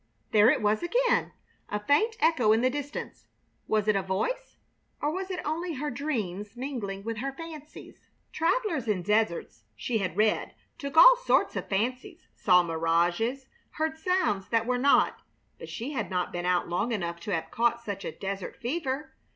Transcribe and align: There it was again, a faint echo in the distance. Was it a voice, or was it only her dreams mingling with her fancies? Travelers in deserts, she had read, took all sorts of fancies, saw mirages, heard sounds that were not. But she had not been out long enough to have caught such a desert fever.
There 0.31 0.49
it 0.49 0.63
was 0.63 0.81
again, 0.81 1.31
a 1.69 1.79
faint 1.79 2.15
echo 2.19 2.51
in 2.53 2.61
the 2.61 2.71
distance. 2.71 3.27
Was 3.67 3.87
it 3.87 3.95
a 3.95 4.01
voice, 4.01 4.57
or 4.99 5.11
was 5.13 5.29
it 5.29 5.39
only 5.45 5.75
her 5.75 5.91
dreams 5.91 6.57
mingling 6.57 7.03
with 7.03 7.17
her 7.19 7.31
fancies? 7.31 8.09
Travelers 8.33 8.87
in 8.87 9.03
deserts, 9.03 9.65
she 9.75 9.99
had 9.99 10.17
read, 10.17 10.55
took 10.79 10.97
all 10.97 11.15
sorts 11.17 11.55
of 11.55 11.69
fancies, 11.69 12.25
saw 12.35 12.63
mirages, 12.63 13.45
heard 13.73 13.95
sounds 13.95 14.49
that 14.49 14.65
were 14.65 14.79
not. 14.79 15.21
But 15.59 15.69
she 15.69 15.91
had 15.91 16.09
not 16.09 16.31
been 16.33 16.47
out 16.47 16.67
long 16.67 16.91
enough 16.91 17.19
to 17.19 17.31
have 17.35 17.51
caught 17.51 17.79
such 17.83 18.03
a 18.03 18.11
desert 18.11 18.55
fever. 18.57 19.13